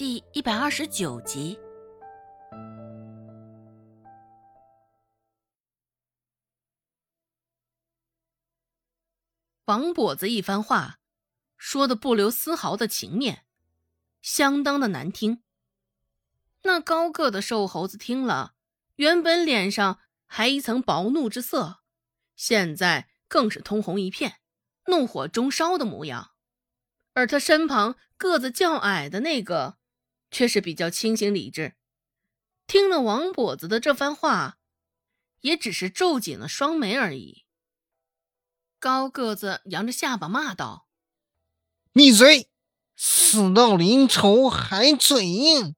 [0.00, 1.60] 第一百二十九集。
[9.66, 11.00] 王跛子一番话，
[11.58, 13.44] 说的不留丝毫的情面，
[14.22, 15.42] 相当的难听。
[16.62, 18.54] 那高个的瘦猴子听了，
[18.94, 21.80] 原本脸上还一层薄怒之色，
[22.34, 24.40] 现在更是通红一片，
[24.86, 26.30] 怒火中烧的模样。
[27.12, 29.76] 而他身旁个子较矮的那个，
[30.30, 31.74] 却是比较清醒理智。
[32.66, 34.58] 听了王跛子的这番话，
[35.40, 37.44] 也只是皱紧了双眉而已。
[38.78, 40.86] 高个子扬着下巴骂道
[41.92, 42.50] ：“闭嘴！
[42.96, 45.74] 死到临头还嘴硬！”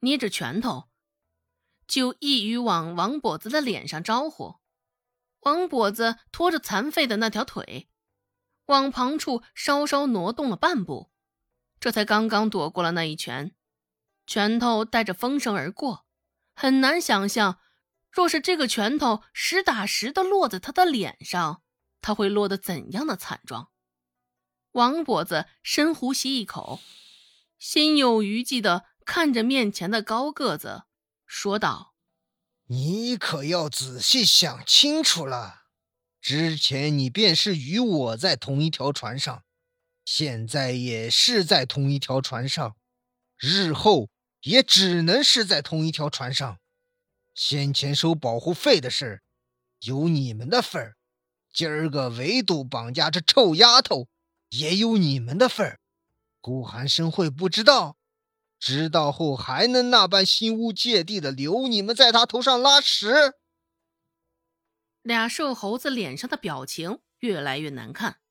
[0.00, 0.88] 捏着拳头，
[1.86, 4.56] 就一语往王跛子的脸上招呼。
[5.40, 7.88] 王跛子拖着残废的那条腿，
[8.66, 11.11] 往旁处稍稍挪动了半步，
[11.82, 13.56] 这才刚刚躲过了那一拳。
[14.24, 16.06] 拳头带着风声而过，
[16.54, 17.58] 很难想象，
[18.08, 21.60] 若是这个拳头实打实的落在他的脸上。
[22.00, 23.70] 他会落得怎样的惨状？
[24.70, 26.78] 王跛子深呼吸一口，
[27.58, 30.84] 心有余悸的看着面前的高个子，
[31.26, 31.96] 说道
[32.70, 35.64] ：“你可要仔细想清楚了。
[36.20, 39.42] 之前你便是与我在同一条船上，
[40.04, 42.76] 现在也是在同一条船上，
[43.38, 46.58] 日后也只能是在同一条船上。
[47.34, 49.22] 先前收保护费的事，
[49.80, 50.96] 有你们的份儿。”
[51.52, 54.08] 今儿个唯独绑架这臭丫头，
[54.48, 55.80] 也有你们的份儿。
[56.40, 57.98] 顾寒生会不知道？
[58.58, 63.34] 知道后还能那般心无芥蒂的留你们在他头上拉屎？
[65.02, 68.21] 俩瘦猴子脸上的表情越来越难看，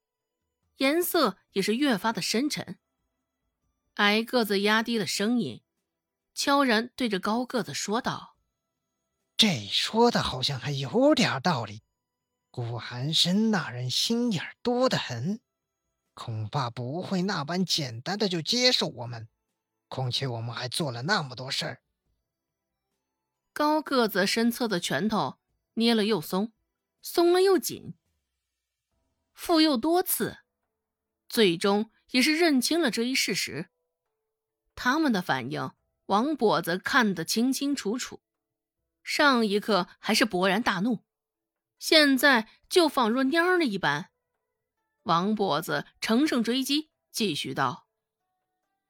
[0.81, 2.79] 颜色也是越发的深沉。
[3.95, 5.61] 矮个子压低了声音，
[6.33, 8.35] 悄然对着高个子说道
[9.38, 11.83] ：“这说的好像还有点道理。”
[12.50, 15.39] 古寒生那人心眼多得很，
[16.16, 19.29] 恐怕不会那般简单的就接受我们。
[19.88, 21.81] 况且我们还做了那么多事儿。
[23.53, 25.38] 高个子身侧的拳头
[25.75, 26.51] 捏了又松，
[27.03, 27.94] 松了又紧，
[29.31, 30.39] 复又多次，
[31.31, 33.69] 最终也是认清了这一事实。
[34.75, 35.72] 他们的反应，
[36.08, 38.22] 王跛子看得清清楚楚。
[39.02, 41.06] 上一刻还是勃然大怒。
[41.80, 44.12] 现在就仿若蔫儿了一般，
[45.03, 47.88] 王跛子乘胜追击，继续道：“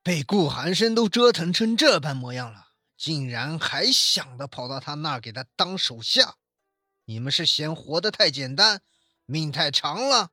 [0.01, 6.37] 被顾寒生都折腾成这般模样了，竟然还想着跑到他那儿给他当手下？
[7.05, 8.81] 你们是嫌活得太简单，
[9.25, 10.31] 命太长了？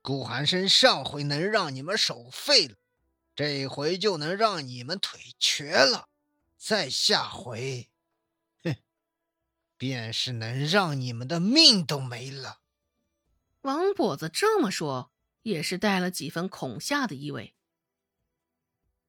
[0.00, 2.76] 顾寒生上回能让你们手废了，
[3.34, 6.08] 这回就能让你们腿瘸了，
[6.56, 7.90] 再下回……”
[8.64, 8.76] 哼
[9.76, 12.60] 便是能让你们的命都没了。
[13.62, 17.54] 王跛子这么说，也是带了几分恐吓的意味。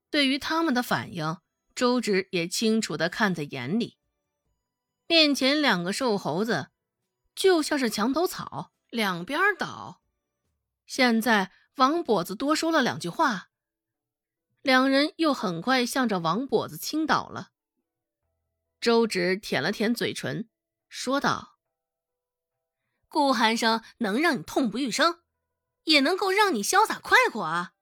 [0.10, 1.38] 对于他们的反应，
[1.74, 3.98] 周芷也清楚的看在眼里。
[5.08, 6.70] 面前两个瘦猴子，
[7.34, 10.02] 就像是墙头草，两边倒。
[10.90, 13.52] 现在王跛子多说了两句话，
[14.64, 17.52] 两人又很快向着王跛子倾倒了。
[18.82, 20.50] 周芷舔了舔嘴唇。
[20.88, 21.60] 说道
[23.08, 25.22] ：“顾寒生能让你痛不欲生，
[25.84, 27.74] 也能够让你潇洒快活啊。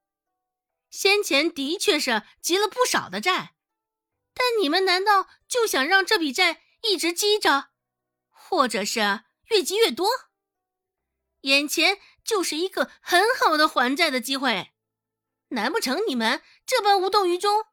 [0.90, 3.56] 先前的确是积了不少的债，
[4.34, 7.70] 但你们难道就想让这笔债一直积着，
[8.28, 10.10] 或者是越积越多？
[11.42, 14.74] 眼前就是一个很好的还债的机会，
[15.48, 17.66] 难不成你们这般无动于衷？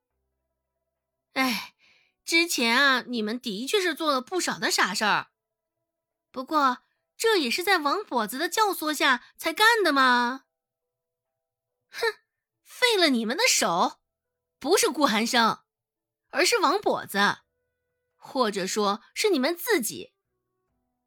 [1.34, 1.72] 哎。”
[2.24, 5.26] 之前啊，你们的确是做了不少的傻事儿，
[6.30, 6.78] 不过
[7.18, 10.46] 这也是在王跛子的教唆下才干的嘛。
[11.90, 12.06] 哼，
[12.62, 14.00] 废了你们的手，
[14.58, 15.64] 不是顾寒生，
[16.30, 17.40] 而是王跛子，
[18.16, 20.14] 或者说是你们自己，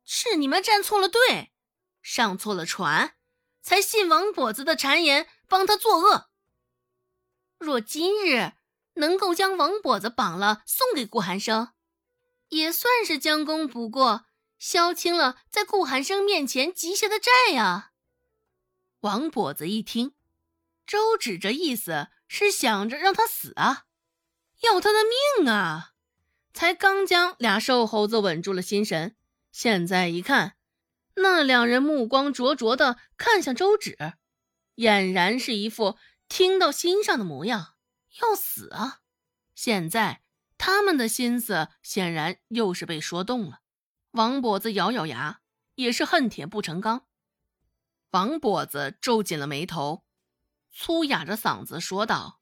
[0.05, 1.51] 是你们站错了队，
[2.03, 3.16] 上错了船，
[3.67, 6.29] 才信王跛子的谗言，帮他作恶。
[7.57, 8.53] 若今日。
[8.99, 11.69] 能够将王跛子绑了送给顾寒生，
[12.49, 14.25] 也算是将功补过，
[14.57, 17.91] 消清了在顾寒生面前积下的债呀。
[19.01, 20.15] 王跛子一听，
[20.87, 23.85] 周芷这意思是想着让他死啊，
[24.61, 24.97] 要他的
[25.37, 25.91] 命啊，
[26.55, 29.15] 才刚将俩瘦猴子稳住了心神。
[29.51, 30.56] 现在一看，
[31.19, 34.13] 那两人目光灼灼的看向周芷，
[34.75, 35.97] 俨然是一副
[36.27, 37.75] 听到心上的模样。
[38.21, 39.01] 要死啊！
[39.53, 40.21] 现在
[40.57, 43.61] 他们的心思显然又是被说动了。
[44.11, 45.41] 王跛子咬咬牙，
[45.75, 47.05] 也是恨铁不成钢。
[48.11, 50.03] 王跛子皱紧了眉头，
[50.71, 52.41] 粗哑着嗓子说道：“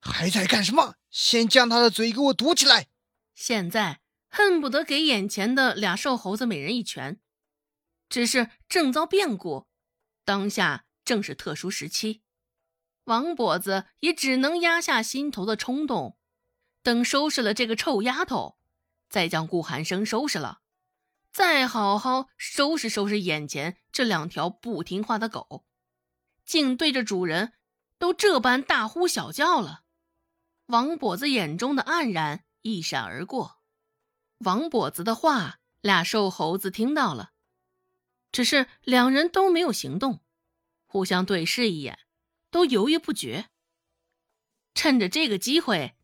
[0.00, 0.96] 还在干什么？
[1.10, 2.88] 先将他的嘴给我堵起来！”
[3.34, 7.20] 现在恨不得给眼前的俩瘦猴子每人一拳。
[8.14, 9.66] 只是正遭变故，
[10.24, 12.22] 当下正是特殊时期，
[13.06, 16.16] 王跛子也只能压下心头的冲动，
[16.84, 18.56] 等收拾了这个臭丫头，
[19.08, 20.60] 再将顾寒生收拾了。
[21.32, 25.66] 再好好收拾收拾眼前这两条不听话的狗，
[26.44, 27.54] 竟对着主人
[27.98, 29.82] 都这般大呼小叫了。
[30.66, 33.58] 王跛子眼中的黯然一闪而过。
[34.38, 37.32] 王跛子的话，俩瘦猴子听到了，
[38.34, 40.20] 只是两人都没有行动，
[40.86, 42.00] 互相对视一眼，
[42.50, 43.48] 都犹豫不决。
[44.74, 45.94] 趁着这个机会，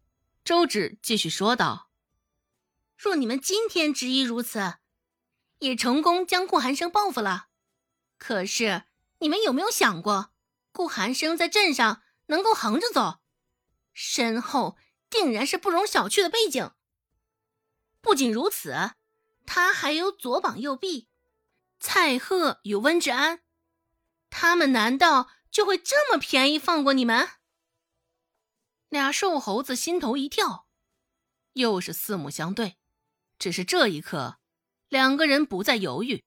[0.45, 1.91] 周芷继续说道
[2.97, 4.75] ：“若你们今天执意如此。”
[5.59, 7.49] 也成功将顾寒生报复了，
[8.17, 8.85] 可是
[9.19, 10.33] 你们有没有想过，
[10.71, 13.19] 顾寒生在镇上能够横着走，
[13.93, 14.79] 身后
[15.11, 16.71] 定然是不容小觑的背景。
[18.01, 18.93] 不仅如此，
[19.45, 21.10] 他还有左膀右臂，
[21.81, 23.41] 蔡贺与温志安，
[24.29, 27.27] 他们难道就会这么便宜放过你们？
[28.91, 30.67] 俩瘦猴子心头一跳，
[31.55, 32.77] 又是四目相对，
[33.39, 34.39] 只是这一刻。
[34.89, 36.23] 两个人不再犹豫，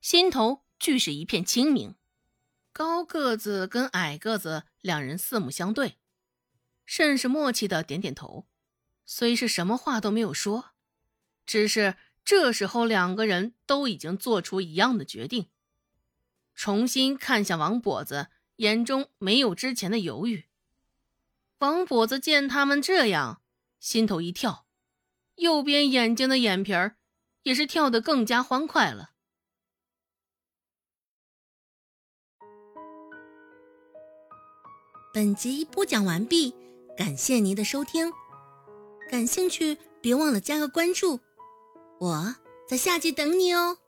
[0.00, 1.96] 心头俱是一片清明。
[2.72, 5.98] 高个子跟矮个子两人四目相对，
[6.86, 8.46] 甚是默契的点点头，
[9.04, 10.72] 虽是什么话都没有说，
[11.44, 11.96] 只是
[12.26, 15.48] 这时候两个人都已经做出一样的决定。
[16.54, 18.26] 重新看向王跛子，
[18.56, 20.44] 眼中没有之前的犹豫。
[21.60, 23.40] 王跛子见他们这样，
[23.80, 24.66] 心头一跳，
[25.36, 26.96] 右边眼睛的眼皮儿。
[27.44, 29.10] 也是跳得更加欢快了。
[35.14, 36.52] 本集播讲完毕，
[36.96, 38.12] 感谢您的收听。
[39.08, 41.20] 感兴趣，别忘了加个关注，
[41.98, 42.34] 我
[42.68, 43.78] 在下集等你哦。